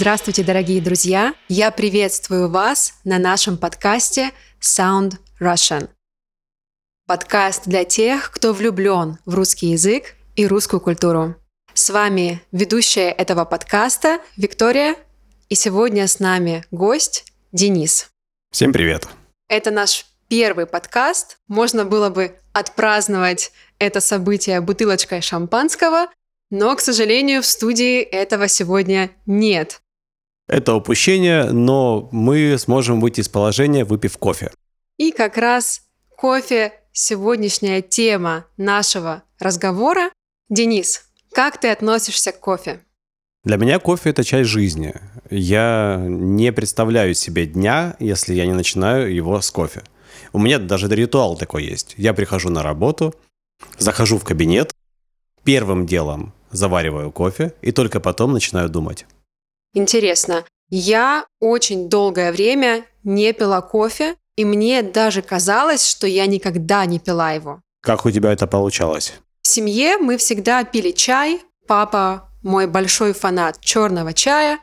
Здравствуйте, 0.00 0.44
дорогие 0.44 0.80
друзья! 0.80 1.34
Я 1.48 1.72
приветствую 1.72 2.48
вас 2.48 2.94
на 3.02 3.18
нашем 3.18 3.58
подкасте 3.58 4.30
Sound 4.60 5.14
Russian. 5.40 5.88
Подкаст 7.08 7.64
для 7.66 7.82
тех, 7.82 8.30
кто 8.30 8.52
влюблен 8.52 9.18
в 9.26 9.34
русский 9.34 9.70
язык 9.70 10.14
и 10.36 10.46
русскую 10.46 10.80
культуру. 10.80 11.34
С 11.74 11.90
вами 11.90 12.40
ведущая 12.52 13.10
этого 13.10 13.44
подкаста 13.44 14.20
Виктория, 14.36 14.94
и 15.48 15.56
сегодня 15.56 16.06
с 16.06 16.20
нами 16.20 16.64
гость 16.70 17.32
Денис. 17.50 18.08
Всем 18.52 18.72
привет! 18.72 19.08
Это 19.48 19.72
наш 19.72 20.06
первый 20.28 20.66
подкаст. 20.66 21.38
Можно 21.48 21.84
было 21.84 22.08
бы 22.08 22.38
отпраздновать 22.52 23.50
это 23.80 24.00
событие 24.00 24.60
бутылочкой 24.60 25.22
шампанского, 25.22 26.06
но, 26.52 26.76
к 26.76 26.80
сожалению, 26.82 27.42
в 27.42 27.46
студии 27.46 28.00
этого 28.00 28.46
сегодня 28.46 29.10
нет. 29.26 29.82
Это 30.48 30.74
упущение, 30.74 31.44
но 31.44 32.08
мы 32.10 32.56
сможем 32.58 33.00
выйти 33.00 33.20
из 33.20 33.28
положения, 33.28 33.84
выпив 33.84 34.16
кофе. 34.16 34.50
И 34.96 35.12
как 35.12 35.36
раз 35.36 35.82
кофе– 36.16 36.72
сегодняшняя 36.92 37.82
тема 37.82 38.46
нашего 38.56 39.22
разговора. 39.38 40.10
Денис, 40.48 41.04
как 41.32 41.60
ты 41.60 41.68
относишься 41.68 42.32
к 42.32 42.40
кофе? 42.40 42.80
Для 43.44 43.58
меня 43.58 43.78
кофе– 43.78 44.10
это 44.10 44.24
часть 44.24 44.48
жизни. 44.48 44.94
Я 45.30 46.02
не 46.08 46.50
представляю 46.50 47.14
себе 47.14 47.46
дня, 47.46 47.94
если 47.98 48.34
я 48.34 48.46
не 48.46 48.54
начинаю 48.54 49.14
его 49.14 49.40
с 49.40 49.50
кофе. 49.50 49.82
У 50.32 50.38
меня 50.38 50.58
даже 50.58 50.88
ритуал 50.88 51.36
такой 51.36 51.64
есть. 51.64 51.94
Я 51.98 52.14
прихожу 52.14 52.48
на 52.48 52.62
работу, 52.62 53.14
захожу 53.78 54.18
в 54.18 54.24
кабинет, 54.24 54.72
первым 55.44 55.86
делом 55.86 56.32
завариваю 56.50 57.12
кофе 57.12 57.52
и 57.60 57.70
только 57.70 58.00
потом 58.00 58.32
начинаю 58.32 58.70
думать. 58.70 59.06
Интересно. 59.74 60.44
Я 60.70 61.26
очень 61.40 61.88
долгое 61.88 62.32
время 62.32 62.84
не 63.04 63.32
пила 63.32 63.60
кофе, 63.60 64.16
и 64.36 64.44
мне 64.44 64.82
даже 64.82 65.22
казалось, 65.22 65.86
что 65.86 66.06
я 66.06 66.26
никогда 66.26 66.84
не 66.86 66.98
пила 66.98 67.32
его. 67.32 67.60
Как 67.80 68.04
у 68.04 68.10
тебя 68.10 68.32
это 68.32 68.46
получалось? 68.46 69.14
В 69.42 69.48
семье 69.48 69.98
мы 69.98 70.16
всегда 70.16 70.62
пили 70.64 70.90
чай. 70.90 71.40
Папа 71.66 72.28
мой 72.42 72.66
большой 72.66 73.12
фанат 73.12 73.60
черного 73.60 74.12
чая. 74.12 74.60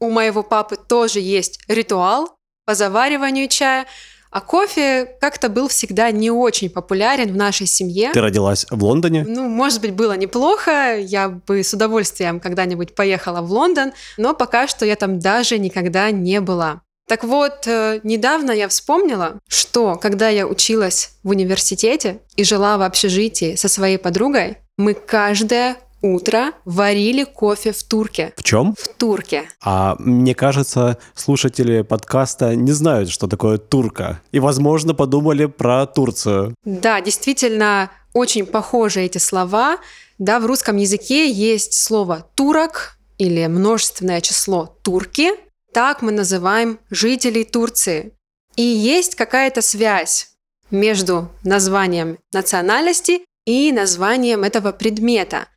У 0.00 0.10
моего 0.10 0.42
папы 0.42 0.76
тоже 0.76 1.20
есть 1.20 1.60
ритуал 1.68 2.36
по 2.64 2.74
завариванию 2.74 3.48
чая. 3.48 3.86
А 4.30 4.40
кофе 4.40 5.16
как-то 5.20 5.48
был 5.48 5.68
всегда 5.68 6.10
не 6.10 6.30
очень 6.30 6.70
популярен 6.70 7.32
в 7.32 7.36
нашей 7.36 7.66
семье. 7.66 8.10
Ты 8.12 8.20
родилась 8.20 8.66
в 8.70 8.82
Лондоне? 8.84 9.24
Ну, 9.26 9.48
может 9.48 9.80
быть, 9.80 9.92
было 9.92 10.16
неплохо. 10.16 10.98
Я 10.98 11.28
бы 11.28 11.62
с 11.62 11.72
удовольствием 11.72 12.40
когда-нибудь 12.40 12.94
поехала 12.94 13.40
в 13.40 13.50
Лондон, 13.50 13.92
но 14.16 14.34
пока 14.34 14.66
что 14.66 14.84
я 14.84 14.96
там 14.96 15.18
даже 15.18 15.58
никогда 15.58 16.10
не 16.10 16.40
была. 16.40 16.82
Так 17.08 17.24
вот, 17.24 17.66
э, 17.66 18.00
недавно 18.02 18.50
я 18.50 18.68
вспомнила, 18.68 19.40
что 19.48 19.94
когда 19.96 20.28
я 20.28 20.46
училась 20.46 21.12
в 21.22 21.30
университете 21.30 22.20
и 22.36 22.44
жила 22.44 22.76
в 22.76 22.82
общежитии 22.82 23.54
со 23.54 23.68
своей 23.68 23.96
подругой, 23.96 24.58
мы 24.76 24.92
каждое 24.92 25.76
утро 26.02 26.52
варили 26.64 27.24
кофе 27.24 27.72
в 27.72 27.82
турке. 27.82 28.32
В 28.36 28.42
чем? 28.42 28.74
В 28.78 28.88
турке. 28.88 29.48
А 29.62 29.96
мне 29.98 30.34
кажется, 30.34 30.98
слушатели 31.14 31.82
подкаста 31.82 32.54
не 32.54 32.72
знают, 32.72 33.10
что 33.10 33.26
такое 33.26 33.58
турка. 33.58 34.20
И, 34.32 34.40
возможно, 34.40 34.94
подумали 34.94 35.46
про 35.46 35.86
Турцию. 35.86 36.54
Да, 36.64 37.00
действительно, 37.00 37.90
очень 38.14 38.46
похожи 38.46 39.00
эти 39.00 39.18
слова. 39.18 39.78
Да, 40.18 40.40
в 40.40 40.46
русском 40.46 40.76
языке 40.76 41.30
есть 41.30 41.74
слово 41.74 42.26
«турок» 42.34 42.98
или 43.18 43.46
множественное 43.46 44.20
число 44.20 44.76
«турки». 44.82 45.30
Так 45.72 46.02
мы 46.02 46.12
называем 46.12 46.78
жителей 46.90 47.44
Турции. 47.44 48.12
И 48.56 48.62
есть 48.62 49.14
какая-то 49.14 49.62
связь 49.62 50.30
между 50.70 51.30
названием 51.44 52.18
национальности 52.32 53.20
и 53.46 53.70
названием 53.72 54.42
этого 54.42 54.72
предмета. 54.72 55.48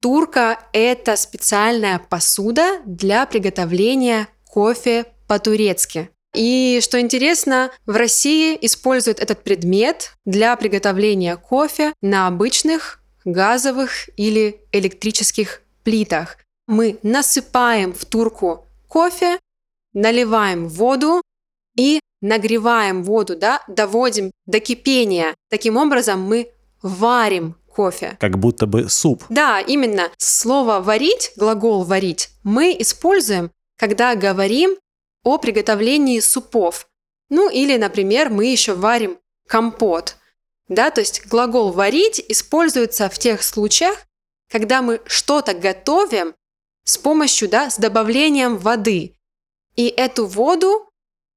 Турка– 0.00 0.58
это 0.72 1.16
специальная 1.16 1.98
посуда 1.98 2.80
для 2.84 3.26
приготовления 3.26 4.28
кофе 4.44 5.06
по-турецки. 5.26 6.10
И 6.34 6.80
что 6.82 7.00
интересно, 7.00 7.70
в 7.86 7.96
России 7.96 8.58
используют 8.60 9.20
этот 9.20 9.42
предмет 9.42 10.12
для 10.26 10.54
приготовления 10.56 11.36
кофе 11.36 11.94
на 12.02 12.26
обычных 12.26 13.02
газовых 13.24 14.10
или 14.18 14.60
электрических 14.72 15.62
плитах. 15.82 16.36
Мы 16.66 16.98
насыпаем 17.02 17.92
в 17.94 18.04
турку 18.04 18.66
кофе, 18.88 19.38
наливаем 19.94 20.68
воду 20.68 21.22
и 21.76 22.00
нагреваем 22.20 23.02
воду, 23.02 23.36
да, 23.36 23.62
доводим 23.66 24.30
до 24.46 24.60
кипения. 24.60 25.34
Таким 25.48 25.76
образом 25.76 26.20
мы 26.20 26.50
варим 26.82 27.56
кофе. 27.76 28.16
Как 28.18 28.38
будто 28.38 28.66
бы 28.66 28.88
суп. 28.88 29.24
Да, 29.28 29.60
именно. 29.60 30.10
Слово 30.16 30.80
«варить», 30.80 31.32
глагол 31.36 31.84
«варить» 31.84 32.30
мы 32.42 32.74
используем, 32.78 33.50
когда 33.76 34.14
говорим 34.14 34.76
о 35.22 35.36
приготовлении 35.36 36.20
супов. 36.20 36.88
Ну 37.28 37.50
или, 37.50 37.76
например, 37.76 38.30
мы 38.30 38.46
еще 38.46 38.72
варим 38.74 39.18
компот. 39.46 40.16
Да, 40.68 40.90
то 40.90 41.00
есть 41.00 41.26
глагол 41.26 41.70
«варить» 41.70 42.24
используется 42.28 43.10
в 43.10 43.18
тех 43.18 43.42
случаях, 43.42 44.06
когда 44.50 44.80
мы 44.80 45.00
что-то 45.04 45.52
готовим 45.52 46.34
с 46.84 46.96
помощью, 46.96 47.48
да, 47.48 47.68
с 47.68 47.76
добавлением 47.76 48.56
воды. 48.56 49.16
И 49.74 49.88
эту 49.88 50.26
воду 50.26 50.85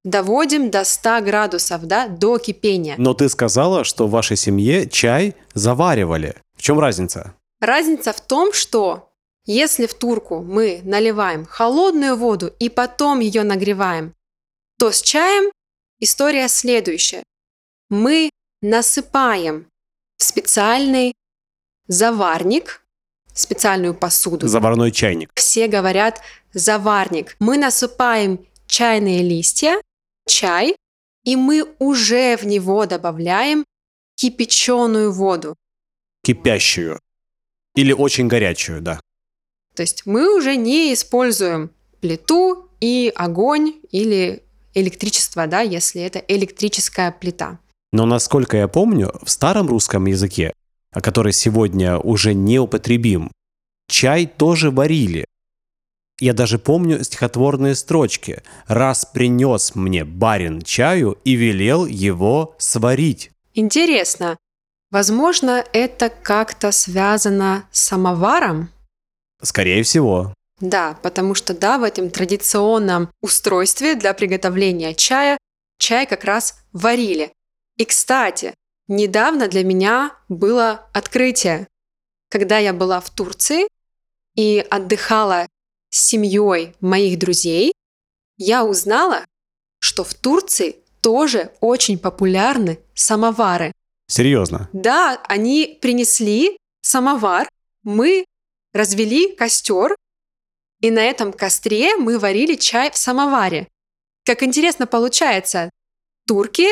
доводим 0.04 0.70
до 0.70 0.84
100 0.84 1.22
градусов, 1.22 1.86
да, 1.86 2.08
до 2.08 2.38
кипения. 2.38 2.96
Но 2.98 3.14
ты 3.14 3.30
сказала, 3.30 3.84
что 3.84 4.08
в 4.08 4.12
вашей 4.12 4.38
семье 4.38 4.90
чай 4.90 5.36
заваривали. 5.54 6.36
В 6.56 6.62
чем 6.62 6.80
разница? 6.80 7.34
Разница 7.60 8.14
в 8.14 8.22
том, 8.22 8.54
что 8.54 9.10
если 9.46 9.88
в 9.88 9.94
турку 9.94 10.42
мы 10.42 10.82
наливаем 10.84 11.46
холодную 11.46 12.16
воду 12.16 12.54
и 12.60 12.70
потом 12.70 13.20
ее 13.20 13.44
нагреваем, 13.44 14.14
то 14.78 14.92
с 14.92 15.02
чаем 15.02 15.52
история 16.00 16.48
следующая. 16.48 17.24
Мы 17.90 18.30
насыпаем 18.62 19.68
в 20.18 20.24
специальный 20.24 21.14
заварник, 21.88 22.86
специальную 23.34 23.94
посуду. 23.94 24.48
Заварной 24.48 24.92
чайник. 24.92 25.32
Все 25.36 25.68
говорят 25.68 26.22
заварник. 26.54 27.36
Мы 27.40 27.58
насыпаем 27.58 28.46
чайные 28.68 29.24
листья, 29.24 29.82
чай, 30.30 30.76
и 31.26 31.36
мы 31.36 31.66
уже 31.80 32.38
в 32.38 32.46
него 32.46 32.86
добавляем 32.86 33.66
кипяченую 34.16 35.12
воду. 35.12 35.56
Кипящую. 36.24 37.00
Или 37.76 37.92
очень 37.94 38.28
горячую, 38.28 38.82
да. 38.82 39.00
То 39.76 39.84
есть 39.84 40.06
мы 40.06 40.36
уже 40.38 40.56
не 40.56 40.94
используем 40.94 41.72
плиту 42.02 42.70
и 42.82 43.12
огонь 43.16 43.76
или 43.92 44.44
электричество, 44.74 45.48
да, 45.48 45.62
если 45.62 46.02
это 46.02 46.20
электрическая 46.20 47.12
плита. 47.12 47.60
Но 47.92 48.06
насколько 48.06 48.58
я 48.58 48.68
помню, 48.68 49.12
в 49.24 49.30
старом 49.30 49.68
русском 49.68 50.06
языке, 50.06 50.54
который 50.92 51.34
сегодня 51.34 51.98
уже 51.98 52.34
неупотребим, 52.34 53.32
чай 53.88 54.26
тоже 54.26 54.72
варили. 54.72 55.26
Я 56.20 56.34
даже 56.34 56.60
помню 56.60 57.04
стихотворные 57.04 57.76
строчки. 57.76 58.44
«Раз 58.68 59.06
принес 59.06 59.76
мне 59.76 60.04
барин 60.04 60.62
чаю 60.62 61.18
и 61.24 61.34
велел 61.34 61.86
его 61.86 62.56
сварить». 62.58 63.32
Интересно. 63.54 64.38
Возможно, 64.92 65.64
это 65.72 66.10
как-то 66.10 66.72
связано 66.72 67.66
с 67.72 67.82
самоваром? 67.82 68.70
Скорее 69.42 69.84
всего. 69.84 70.34
Да, 70.60 70.98
потому 71.02 71.36
что 71.36 71.54
да, 71.54 71.78
в 71.78 71.84
этом 71.84 72.10
традиционном 72.10 73.10
устройстве 73.22 73.96
для 73.96 74.14
приготовления 74.14 74.94
чая 74.94 75.38
чай 75.78 76.06
как 76.06 76.26
раз 76.26 76.56
варили. 76.74 77.32
И, 77.78 77.86
кстати, 77.86 78.54
недавно 78.88 79.48
для 79.48 79.64
меня 79.64 80.12
было 80.28 80.88
открытие. 80.94 81.68
Когда 82.30 82.58
я 82.58 82.74
была 82.74 83.00
в 83.00 83.10
Турции 83.10 83.68
и 84.36 84.66
отдыхала 84.70 85.48
с 85.90 86.08
семьей 86.08 86.76
моих 86.82 87.20
друзей, 87.20 87.74
я 88.38 88.64
узнала, 88.64 89.26
что 89.80 90.04
в 90.04 90.14
Турции 90.14 90.78
тоже 91.02 91.52
очень 91.62 91.98
популярны 91.98 92.80
самовары. 92.94 93.72
Серьезно? 94.08 94.70
Да, 94.74 95.22
они 95.28 95.78
принесли 95.82 96.58
самовар, 96.82 97.48
мы 97.84 98.26
развели 98.74 99.36
костер, 99.36 99.96
и 100.82 100.92
на 100.92 101.00
этом 101.00 101.34
костре 101.34 101.96
мы 101.96 102.18
варили 102.18 102.56
чай 102.56 102.92
в 102.92 102.98
самоваре. 102.98 103.68
Как 104.26 104.44
интересно 104.44 104.88
получается, 104.88 105.70
турки 106.28 106.70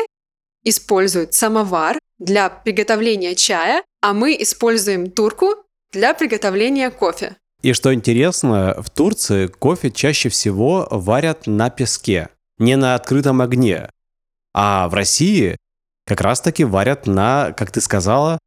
используют 0.64 1.34
самовар 1.34 1.98
для 2.18 2.48
приготовления 2.50 3.34
чая, 3.34 3.82
а 4.00 4.12
мы 4.12 4.36
используем 4.40 5.10
турку 5.10 5.54
для 5.92 6.14
приготовления 6.14 6.90
кофе. 6.90 7.36
И 7.62 7.72
что 7.72 7.92
интересно, 7.92 8.76
в 8.78 8.88
Турции 8.88 9.48
кофе 9.48 9.90
чаще 9.90 10.28
всего 10.28 10.86
варят 10.90 11.46
на 11.46 11.70
песке, 11.70 12.28
не 12.58 12.76
на 12.76 12.94
открытом 12.94 13.40
огне. 13.40 13.90
А 14.54 14.88
в 14.88 14.94
России 14.94 15.56
как 16.06 16.20
раз-таки 16.20 16.64
варят 16.64 17.06
на, 17.06 17.52
как 17.52 17.72
ты 17.72 17.80
сказала, 17.80 18.38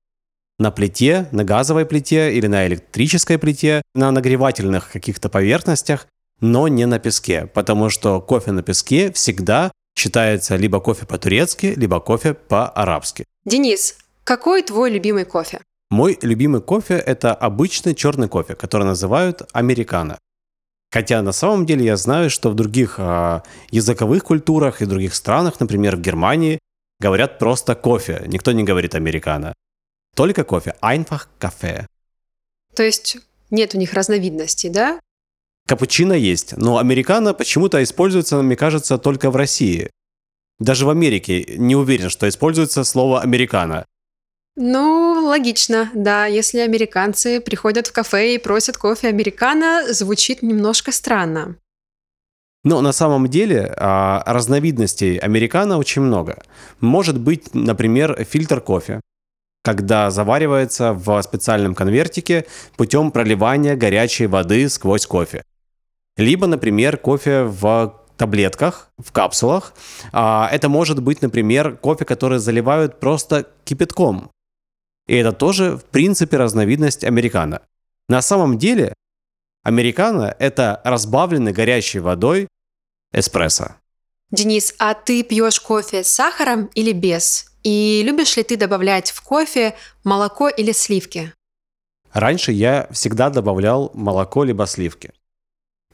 на 0.59 0.71
плите, 0.71 1.27
на 1.31 1.43
газовой 1.43 1.85
плите 1.85 2.33
или 2.33 2.47
на 2.47 2.67
электрической 2.67 3.37
плите, 3.37 3.81
на 3.93 4.11
нагревательных 4.11 4.91
каких-то 4.91 5.27
поверхностях, 5.27 6.07
но 6.39 6.67
не 6.67 6.85
на 6.85 6.97
песке, 6.97 7.47
потому 7.47 7.89
что 7.89 8.21
кофе 8.21 8.51
на 8.51 8.63
песке 8.63 9.11
всегда 9.11 9.71
считается 9.97 10.55
либо 10.55 10.79
кофе 10.79 11.05
по-турецки, 11.05 11.73
либо 11.75 11.99
кофе 11.99 12.33
по-арабски. 12.33 13.25
Денис, 13.45 13.97
какой 14.23 14.63
твой 14.63 14.91
любимый 14.91 15.25
кофе? 15.25 15.59
Мой 15.91 16.17
любимый 16.21 16.61
кофе– 16.61 16.93
это 17.05 17.33
обычный 17.33 17.93
черный 17.93 18.29
кофе, 18.29 18.55
который 18.55 18.85
называют 18.85 19.41
американо. 19.51 20.17
Хотя 20.89 21.21
на 21.21 21.33
самом 21.33 21.65
деле 21.65 21.83
я 21.83 21.97
знаю, 21.97 22.29
что 22.29 22.49
в 22.49 22.55
других 22.55 22.95
э, 22.97 23.41
языковых 23.71 24.23
культурах 24.23 24.81
и 24.81 24.85
других 24.85 25.13
странах, 25.13 25.59
например, 25.59 25.97
в 25.97 26.01
Германии, 26.01 26.59
говорят 27.01 27.39
просто 27.39 27.75
кофе. 27.75 28.23
Никто 28.27 28.53
не 28.53 28.63
говорит 28.63 28.95
американо. 28.95 29.53
Только 30.15 30.45
кофе. 30.45 30.75
Einfach 30.81 31.23
кафе. 31.37 31.87
То 32.73 32.83
есть 32.83 33.17
нет 33.49 33.75
у 33.75 33.77
них 33.77 33.93
разновидностей, 33.93 34.69
да? 34.69 34.97
Капучино 35.67 36.13
есть, 36.13 36.55
но 36.55 36.77
американо 36.77 37.33
почему-то 37.33 37.83
используется, 37.83 38.41
мне 38.41 38.55
кажется, 38.55 38.97
только 38.97 39.29
в 39.29 39.35
России. 39.35 39.89
Даже 40.57 40.85
в 40.85 40.89
Америке 40.89 41.43
не 41.57 41.75
уверен, 41.75 42.09
что 42.09 42.29
используется 42.29 42.85
слово 42.85 43.19
«американо». 43.19 43.85
Ну, 44.55 45.25
логично, 45.25 45.89
да. 45.93 46.25
Если 46.25 46.59
американцы 46.59 47.39
приходят 47.39 47.87
в 47.87 47.93
кафе 47.93 48.35
и 48.35 48.37
просят 48.37 48.77
кофе 48.77 49.07
американо, 49.07 49.93
звучит 49.93 50.41
немножко 50.41 50.91
странно. 50.91 51.55
Но 52.63 52.81
на 52.81 52.91
самом 52.91 53.27
деле 53.27 53.73
а, 53.77 54.23
разновидностей 54.25 55.17
американо 55.17 55.77
очень 55.77 56.03
много. 56.03 56.43
Может 56.79 57.19
быть, 57.19 57.55
например, 57.55 58.23
фильтр 58.23 58.61
кофе, 58.61 59.01
когда 59.63 60.11
заваривается 60.11 60.93
в 60.93 61.21
специальном 61.23 61.73
конвертике 61.73 62.45
путем 62.77 63.11
проливания 63.11 63.75
горячей 63.75 64.27
воды 64.27 64.69
сквозь 64.69 65.07
кофе. 65.07 65.43
Либо, 66.17 66.45
например, 66.45 66.97
кофе 66.97 67.43
в 67.43 67.95
таблетках, 68.17 68.89
в 68.99 69.11
капсулах. 69.11 69.73
А, 70.11 70.47
это 70.51 70.69
может 70.69 71.01
быть, 71.01 71.23
например, 71.23 71.77
кофе, 71.77 72.05
который 72.05 72.37
заливают 72.37 72.99
просто 72.99 73.47
кипятком. 73.63 74.29
И 75.11 75.15
это 75.15 75.33
тоже, 75.33 75.75
в 75.75 75.83
принципе, 75.83 76.37
разновидность 76.37 77.03
американо. 77.03 77.59
На 78.07 78.21
самом 78.21 78.57
деле, 78.57 78.93
американо– 79.61 80.33
это 80.39 80.79
разбавленный 80.85 81.51
горячей 81.51 81.99
водой 81.99 82.47
эспрессо. 83.11 83.75
Денис, 84.31 84.73
а 84.79 84.93
ты 84.93 85.23
пьешь 85.23 85.59
кофе 85.59 86.05
с 86.05 86.07
сахаром 86.07 86.69
или 86.75 86.93
без? 86.93 87.51
И 87.61 88.03
любишь 88.05 88.37
ли 88.37 88.43
ты 88.43 88.55
добавлять 88.55 89.11
в 89.11 89.21
кофе 89.21 89.75
молоко 90.05 90.47
или 90.47 90.71
сливки? 90.71 91.33
Раньше 92.13 92.53
я 92.53 92.87
всегда 92.91 93.29
добавлял 93.29 93.91
молоко 93.93 94.45
либо 94.45 94.65
сливки. 94.65 95.11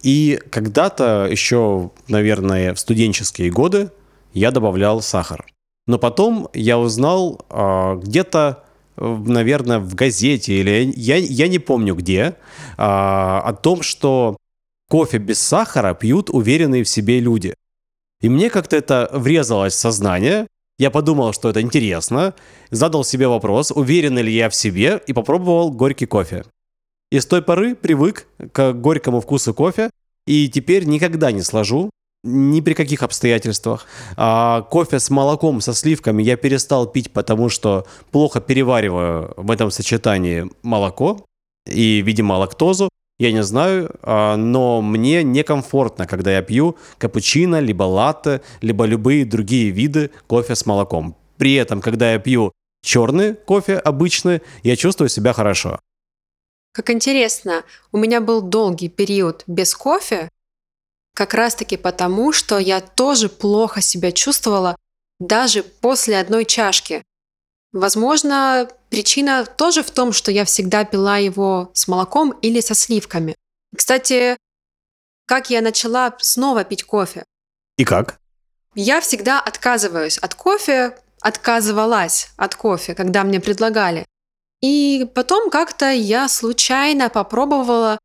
И 0.03 0.39
когда-то 0.51 1.27
еще, 1.27 1.89
наверное, 2.07 2.75
в 2.75 2.79
студенческие 2.79 3.49
годы 3.49 3.89
я 4.33 4.51
добавлял 4.51 5.01
сахар. 5.01 5.43
Но 5.87 5.97
потом 5.97 6.49
я 6.53 6.77
узнал 6.77 7.43
э, 7.49 7.95
где-то 8.03 8.63
наверное, 8.97 9.79
в 9.79 9.95
газете 9.95 10.53
или 10.53 10.91
я, 10.95 11.17
я 11.17 11.47
не 11.47 11.59
помню 11.59 11.95
где, 11.95 12.35
а, 12.77 13.41
о 13.41 13.53
том, 13.53 13.81
что 13.81 14.38
кофе 14.89 15.17
без 15.17 15.39
сахара 15.39 15.94
пьют 15.94 16.29
уверенные 16.29 16.83
в 16.83 16.89
себе 16.89 17.19
люди. 17.19 17.53
И 18.21 18.29
мне 18.29 18.49
как-то 18.49 18.75
это 18.75 19.09
врезалось 19.13 19.73
в 19.73 19.77
сознание. 19.77 20.47
Я 20.79 20.91
подумал, 20.91 21.33
что 21.33 21.49
это 21.49 21.61
интересно, 21.61 22.35
задал 22.71 23.03
себе 23.03 23.27
вопрос, 23.27 23.71
уверен 23.71 24.17
ли 24.17 24.31
я 24.31 24.49
в 24.49 24.55
себе, 24.55 25.01
и 25.07 25.13
попробовал 25.13 25.71
горький 25.71 26.05
кофе. 26.05 26.45
И 27.11 27.19
с 27.19 27.25
той 27.25 27.41
поры 27.41 27.75
привык 27.75 28.27
к 28.51 28.73
горькому 28.73 29.21
вкусу 29.21 29.53
кофе, 29.53 29.89
и 30.25 30.49
теперь 30.49 30.85
никогда 30.85 31.31
не 31.31 31.41
сложу 31.41 31.89
ни 32.23 32.61
при 32.61 32.73
каких 32.73 33.03
обстоятельствах. 33.03 33.87
А 34.15 34.61
кофе 34.61 34.99
с 34.99 35.09
молоком, 35.09 35.61
со 35.61 35.73
сливками 35.73 36.23
я 36.23 36.35
перестал 36.35 36.87
пить, 36.87 37.11
потому 37.11 37.49
что 37.49 37.85
плохо 38.11 38.41
перевариваю 38.41 39.33
в 39.37 39.51
этом 39.51 39.71
сочетании 39.71 40.49
молоко 40.63 41.25
и, 41.65 42.01
видимо, 42.01 42.33
лактозу. 42.33 42.89
Я 43.19 43.31
не 43.31 43.41
знаю, 43.41 43.89
а, 44.03 44.35
но 44.35 44.81
мне 44.81 45.23
некомфортно, 45.23 46.05
когда 46.05 46.31
я 46.31 46.43
пью 46.43 46.77
капучино, 46.99 47.59
либо 47.59 47.83
латте, 47.83 48.41
либо 48.61 48.85
любые 48.85 49.25
другие 49.25 49.71
виды 49.71 50.11
кофе 50.27 50.55
с 50.55 50.67
молоком. 50.67 51.15
При 51.37 51.55
этом, 51.55 51.81
когда 51.81 52.13
я 52.13 52.19
пью 52.19 52.51
черный 52.83 53.33
кофе 53.33 53.77
обычный, 53.77 54.41
я 54.61 54.75
чувствую 54.75 55.09
себя 55.09 55.33
хорошо. 55.33 55.79
Как 56.73 56.91
интересно, 56.91 57.63
у 57.91 57.97
меня 57.97 58.21
был 58.21 58.41
долгий 58.41 58.87
период 58.87 59.43
без 59.47 59.73
кофе, 59.73 60.29
как 61.17 61.33
раз-таки 61.33 61.77
потому, 61.77 62.31
что 62.31 62.59
я 62.59 62.79
тоже 62.79 63.27
плохо 63.27 63.81
себя 63.81 64.11
чувствовала 64.11 64.75
даже 65.19 65.63
после 65.63 66.19
одной 66.19 66.45
чашки. 66.45 67.01
Возможно, 67.71 68.69
причина 68.91 69.43
тоже 69.43 69.81
в 69.81 69.89
том, 69.89 70.13
что 70.13 70.31
я 70.31 70.45
всегда 70.45 70.85
пила 70.85 71.17
его 71.17 71.71
с 71.73 71.87
молоком 71.87 72.33
или 72.43 72.59
со 72.59 72.75
сливками. 72.75 73.35
Кстати, 73.75 74.37
как 75.25 75.49
я 75.49 75.61
начала 75.61 76.15
снова 76.19 76.63
пить 76.63 76.83
кофе? 76.83 77.25
И 77.77 77.83
как? 77.83 78.19
Я 78.75 79.01
всегда 79.01 79.41
отказываюсь 79.41 80.19
от 80.19 80.35
кофе, 80.35 80.99
отказывалась 81.21 82.29
от 82.37 82.53
кофе, 82.53 82.93
когда 82.93 83.23
мне 83.23 83.39
предлагали. 83.39 84.05
И 84.61 85.09
потом 85.15 85.49
как-то 85.49 85.89
я 85.89 86.29
случайно 86.29 87.09
попробовала 87.09 87.97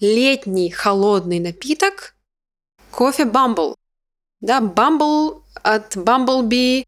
летний 0.00 0.70
холодный 0.70 1.38
напиток, 1.38 2.16
кофе 2.92 3.24
Bumble. 3.24 3.74
Да, 4.40 4.60
Bumble 4.60 5.42
от 5.62 5.96
Bumblebee, 5.96 6.84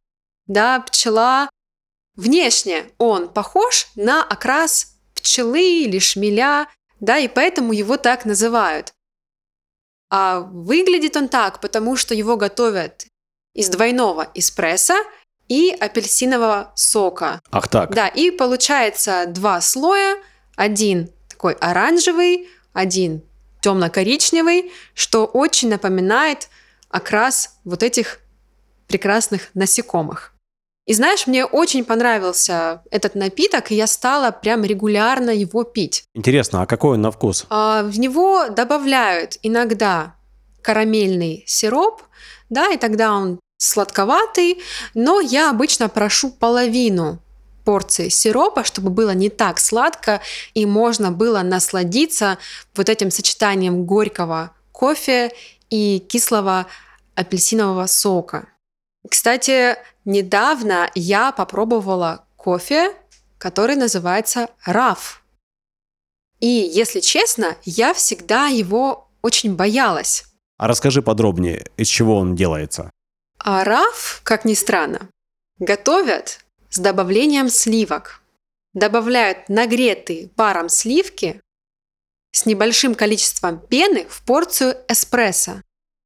да, 0.47 0.81
пчела. 0.81 1.49
Внешне 2.17 2.91
он 2.99 3.29
похож 3.29 3.89
на 3.97 4.23
окрас 4.23 4.95
пчелы 5.17 5.83
или 5.83 5.99
шмеля, 5.99 6.69
да, 7.01 7.19
и 7.19 7.27
поэтому 7.27 7.73
его 7.73 7.97
так 7.97 8.25
называют. 8.25 8.93
А 10.11 10.41
выглядит 10.41 11.17
он 11.17 11.29
так, 11.29 11.61
потому 11.61 11.97
что 11.97 12.15
его 12.15 12.37
готовят 12.37 13.07
из 13.53 13.69
двойного 13.69 14.31
эспрессо 14.35 14.95
и 15.49 15.71
апельсинового 15.71 16.73
сока. 16.77 17.41
Ах 17.51 17.69
так. 17.69 17.93
Да, 17.93 18.07
и 18.07 18.31
получается 18.31 19.27
два 19.27 19.61
слоя, 19.61 20.17
один 20.57 21.11
такой 21.29 21.55
оранжевый, 21.55 22.49
один 22.73 23.23
темно-коричневый, 23.65 24.73
что 24.93 25.25
очень 25.25 25.71
напоминает 25.71 26.49
окрас 26.91 27.57
вот 27.65 27.83
этих 27.83 28.21
прекрасных 28.89 29.49
насекомых. 29.55 30.35
И 30.85 30.93
знаешь, 30.93 31.27
мне 31.27 31.47
очень 31.47 31.83
понравился 31.83 32.83
этот 32.91 33.15
напиток, 33.15 33.71
и 33.71 33.75
я 33.75 33.87
стала 33.87 34.33
прям 34.33 34.65
регулярно 34.65 35.31
его 35.31 35.65
пить. 35.65 36.05
Интересно, 36.15 36.61
а 36.61 36.67
какой 36.67 36.97
он 36.97 37.01
на 37.01 37.11
вкус? 37.11 37.47
А, 37.49 37.83
в 37.85 37.99
него 37.99 38.49
добавляют 38.51 39.39
иногда 39.43 40.17
карамельный 40.61 41.45
сироп, 41.47 42.03
да, 42.51 42.71
и 42.71 42.77
тогда 42.77 43.15
он 43.15 43.41
сладковатый, 43.57 44.61
но 44.93 45.21
я 45.21 45.49
обычно 45.49 45.89
прошу 45.89 46.31
половину 46.31 47.19
порции 47.65 48.09
сиропа, 48.09 48.65
чтобы 48.65 48.91
было 48.91 49.11
не 49.11 49.31
так 49.31 49.59
сладко 49.59 50.21
и 50.55 50.67
можно 50.67 51.11
было 51.11 51.43
насладиться 51.43 52.39
вот 52.75 52.89
этим 52.89 53.11
сочетанием 53.11 53.85
горького 53.85 54.53
кофе 54.73 55.33
и 55.71 55.99
кислого 55.99 56.67
апельсинового 57.15 57.87
сока. 57.87 58.49
Кстати, 59.09 59.77
недавно 60.05 60.91
я 60.95 61.33
попробовала 61.33 62.25
кофе, 62.37 62.93
который 63.39 63.77
называется 63.77 64.49
раф. 64.65 65.23
И, 66.41 66.47
если 66.47 67.01
честно, 67.01 67.57
я 67.65 67.95
всегда 67.95 68.49
его 68.49 69.09
очень 69.23 69.55
боялась. 69.55 70.25
А 70.59 70.69
расскажи 70.69 71.03
подробнее, 71.03 71.67
из 71.77 71.89
чего 71.89 72.17
он 72.17 72.35
делается. 72.35 72.91
А 73.39 73.65
раф, 73.65 74.21
как 74.23 74.45
ни 74.45 74.55
странно, 74.55 75.09
готовят 75.59 76.44
с 76.75 76.79
добавлением 76.79 77.49
сливок. 77.49 78.21
Добавляют 78.73 79.49
нагретые 79.49 80.29
паром 80.29 80.69
сливки 80.69 81.41
с 82.33 82.47
небольшим 82.47 82.97
количеством 82.97 83.61
пены 83.61 84.07
в 84.09 84.23
порцию 84.23 84.77
эспрессо. 84.89 85.63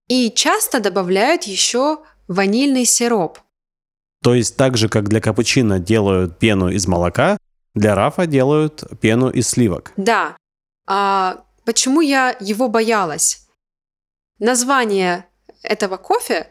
И 0.08 0.30
часто 0.30 0.80
добавляют 0.80 1.44
еще 1.44 2.00
ванильный 2.28 2.84
сироп. 2.84 3.38
То 4.22 4.34
есть 4.34 4.56
так 4.56 4.76
же, 4.76 4.90
как 4.90 5.08
для 5.08 5.22
капучино 5.22 5.78
делают 5.78 6.38
пену 6.38 6.68
из 6.68 6.86
молока, 6.86 7.38
для 7.74 7.94
рафа 7.94 8.26
делают 8.26 8.84
пену 9.00 9.30
из 9.30 9.48
сливок. 9.48 9.92
Да. 9.96 10.36
А 10.86 11.44
почему 11.64 12.02
я 12.02 12.36
его 12.40 12.68
боялась? 12.68 13.48
Название 14.38 15.24
этого 15.62 15.96
кофе 15.96 16.48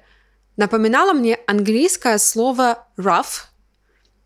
напоминало 0.55 1.13
мне 1.13 1.37
английское 1.45 2.17
слово 2.17 2.87
rough, 2.97 3.45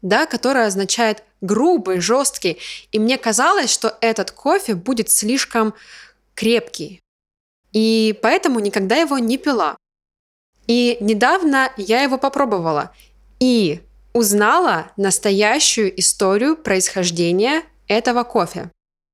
да, 0.02 0.26
которое 0.26 0.68
означает 0.68 1.24
грубый, 1.42 2.00
жесткий. 2.00 2.58
И 2.92 3.00
мне 3.00 3.18
казалось, 3.18 3.72
что 3.72 3.98
этот 4.02 4.32
кофе 4.32 4.76
будет 4.76 5.10
слишком 5.10 5.74
крепкий. 6.36 7.00
И 7.72 8.18
поэтому 8.22 8.60
никогда 8.60 8.96
его 8.98 9.18
не 9.18 9.38
пила. 9.38 9.78
И 10.68 10.98
недавно 11.02 11.72
я 11.78 12.04
его 12.04 12.18
попробовала 12.18 12.94
и 13.40 13.82
узнала 14.14 14.92
настоящую 14.98 15.98
историю 16.00 16.56
происхождения 16.56 17.64
этого 17.88 18.24
кофе. 18.24 18.70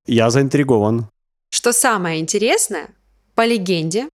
Я 0.06 0.29
заинтригован. 0.29 1.10
Что 1.50 1.72
самое 1.72 2.20
интересное, 2.20 2.89
по 3.36 3.46
легенде, 3.46 4.10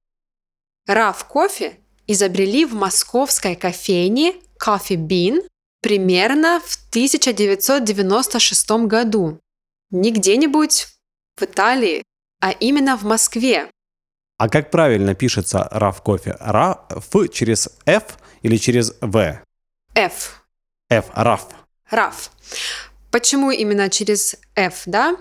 Раф 0.85 1.25
кофе 1.25 1.77
изобрели 2.07 2.65
в 2.65 2.73
московской 2.73 3.55
кофейне 3.55 4.35
Coffee 4.59 4.97
Bean 4.97 5.47
примерно 5.83 6.59
в 6.65 6.77
1996 6.89 8.71
году. 8.87 9.39
Не 9.91 10.11
где-нибудь 10.11 10.87
в 11.37 11.43
Италии, 11.43 12.01
а 12.39 12.51
именно 12.51 12.97
в 12.97 13.03
Москве. 13.03 13.69
А 14.39 14.49
как 14.49 14.71
правильно 14.71 15.13
пишется 15.13 15.67
раф 15.69 16.01
кофе? 16.01 16.35
Раф 16.39 16.79
через 17.31 17.69
F 17.85 18.17
или 18.41 18.57
через 18.57 18.95
В? 19.01 19.41
F. 19.93 20.45
F, 20.89 21.05
раф. 21.13 21.47
Раф. 21.91 22.31
Почему 23.11 23.51
именно 23.51 23.89
через 23.89 24.35
F, 24.55 24.83
да? 24.85 25.17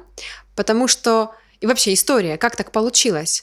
Потому 0.55 0.89
что, 0.89 1.35
и 1.61 1.67
вообще 1.67 1.93
история, 1.93 2.39
как 2.39 2.57
так 2.57 2.73
получилось? 2.73 3.43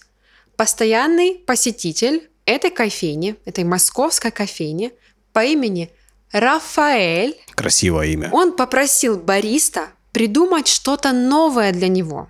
Постоянный 0.56 1.36
посетитель 1.46 2.30
этой 2.46 2.72
кофейни, 2.72 3.36
этой 3.46 3.64
московской 3.66 4.32
кофейни 4.32 4.94
по 5.34 5.44
имени 5.44 5.92
Рафаэль. 6.32 7.40
Красивое 7.56 8.08
имя. 8.08 8.30
Он 8.32 8.56
попросил 8.56 9.18
бариста 9.18 9.90
придумать 10.12 10.68
что-то 10.68 11.12
новое 11.12 11.72
для 11.72 11.88
него. 11.88 12.30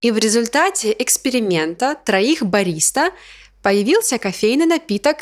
И 0.00 0.10
в 0.10 0.18
результате 0.18 0.94
эксперимента 0.98 1.96
троих 2.04 2.42
бариста 2.42 3.10
появился 3.62 4.18
кофейный 4.18 4.66
напиток 4.66 5.18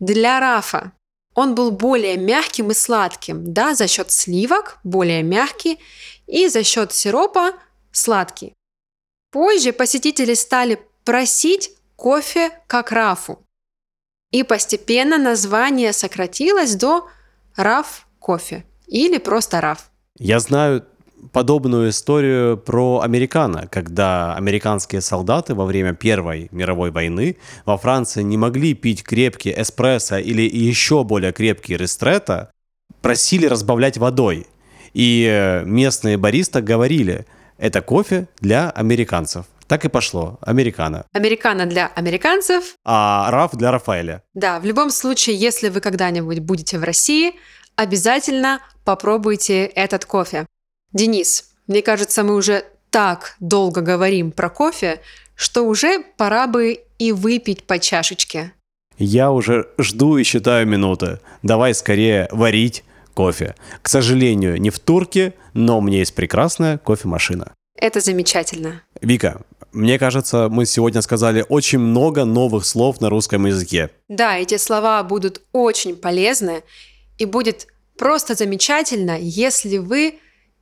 для 0.00 0.40
Рафа. 0.40 0.92
Он 1.34 1.54
был 1.54 1.70
более 1.70 2.16
мягким 2.16 2.70
и 2.70 2.74
сладким, 2.74 3.52
да, 3.52 3.74
за 3.74 3.86
счет 3.86 4.10
сливок 4.10 4.78
более 4.84 5.22
мягкий 5.22 5.78
и 6.26 6.48
за 6.48 6.64
счет 6.64 6.92
сиропа 6.92 7.54
сладкий. 7.92 8.54
Позже 9.30 9.72
посетители 9.72 10.34
стали 10.34 10.80
просить 11.04 11.70
кофе 11.96 12.50
как 12.66 12.92
Рафу. 12.92 13.44
И 14.30 14.42
постепенно 14.42 15.16
название 15.16 15.92
сократилось 15.92 16.74
до 16.74 17.08
Раф 17.56 18.06
кофе 18.18 18.64
или 18.86 19.18
просто 19.18 19.60
Раф. 19.60 19.90
Я 20.18 20.40
знаю 20.40 20.84
подобную 21.32 21.90
историю 21.90 22.56
про 22.56 23.00
американо, 23.00 23.66
когда 23.70 24.34
американские 24.34 25.00
солдаты 25.00 25.54
во 25.54 25.64
время 25.64 25.94
Первой 25.94 26.48
мировой 26.52 26.90
войны 26.90 27.36
во 27.64 27.76
Франции 27.76 28.22
не 28.22 28.36
могли 28.36 28.74
пить 28.74 29.02
крепкий 29.02 29.54
эспрессо 29.56 30.18
или 30.18 30.42
еще 30.42 31.04
более 31.04 31.32
крепкий 31.32 31.76
ристретто, 31.76 32.50
просили 33.02 33.46
разбавлять 33.46 33.98
водой. 33.98 34.46
И 34.94 35.28
э, 35.30 35.64
местные 35.64 36.16
бариста 36.16 36.62
говорили, 36.62 37.26
это 37.58 37.82
кофе 37.82 38.28
для 38.40 38.70
американцев. 38.70 39.46
Так 39.68 39.84
и 39.84 39.88
пошло. 39.88 40.38
Американо. 40.40 41.04
Американо 41.12 41.66
для 41.66 41.88
американцев. 41.88 42.74
А 42.84 43.30
Раф 43.30 43.52
для 43.54 43.70
Рафаэля. 43.70 44.22
Да, 44.34 44.58
в 44.60 44.64
любом 44.64 44.90
случае, 44.90 45.36
если 45.36 45.68
вы 45.68 45.80
когда-нибудь 45.80 46.38
будете 46.38 46.78
в 46.78 46.84
России, 46.84 47.34
обязательно 47.76 48.60
попробуйте 48.84 49.66
этот 49.66 50.06
кофе. 50.06 50.46
Денис, 50.92 51.50
мне 51.66 51.82
кажется, 51.82 52.24
мы 52.24 52.34
уже 52.34 52.64
так 52.90 53.36
долго 53.40 53.82
говорим 53.82 54.32
про 54.32 54.48
кофе, 54.48 55.00
что 55.34 55.66
уже 55.66 56.02
пора 56.16 56.46
бы 56.46 56.80
и 56.98 57.12
выпить 57.12 57.64
по 57.64 57.78
чашечке. 57.78 58.52
Я 58.96 59.30
уже 59.30 59.68
жду 59.78 60.16
и 60.16 60.24
считаю 60.24 60.66
минуты. 60.66 61.20
Давай 61.42 61.74
скорее 61.74 62.28
варить 62.32 62.84
кофе. 63.14 63.54
К 63.82 63.88
сожалению, 63.88 64.60
не 64.60 64.70
в 64.70 64.78
турке, 64.78 65.34
но 65.52 65.78
у 65.78 65.80
меня 65.82 65.98
есть 65.98 66.14
прекрасная 66.14 66.78
кофемашина. 66.78 67.52
Это 67.76 68.00
замечательно. 68.00 68.82
Вика, 69.00 69.42
мне 69.72 69.98
кажется, 69.98 70.48
мы 70.48 70.66
сегодня 70.66 71.02
сказали 71.02 71.44
очень 71.48 71.78
много 71.78 72.24
новых 72.24 72.64
слов 72.64 73.00
на 73.00 73.10
русском 73.10 73.46
языке. 73.46 73.90
Да, 74.08 74.36
эти 74.36 74.56
слова 74.56 75.02
будут 75.02 75.42
очень 75.52 75.96
полезны, 75.96 76.62
и 77.18 77.24
будет 77.24 77.66
просто 77.96 78.34
замечательно, 78.34 79.18
если 79.18 79.78
вы 79.78 80.18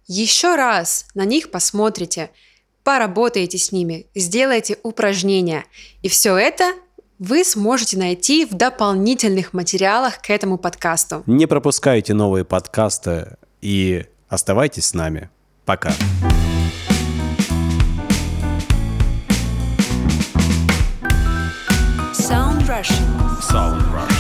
еще 0.07 0.57
раз 0.57 1.07
на 1.15 1.25
них 1.25 1.51
посмотрите, 1.51 2.31
поработаете 2.85 3.59
с 3.59 3.73
ними, 3.73 4.07
сделайте 4.15 4.79
упражнения. 4.83 5.65
И 6.03 6.09
все 6.09 6.37
это 6.37 6.73
вы 7.19 7.45
сможете 7.45 7.99
найти 7.99 8.45
в 8.45 8.51
дополнительных 8.55 9.53
материалах 9.53 10.21
к 10.21 10.31
этому 10.31 10.59
подкасту. 10.59 11.23
Не 11.27 11.47
пропускайте 11.47 12.15
новые 12.15 12.45
подкасты 12.45 13.37
и 13.61 14.05
оставайтесь 14.29 14.87
с 14.87 14.95
нами. 14.95 15.31
Пока. 15.65 15.93
Solid 22.85 23.83
rock. 23.87 24.16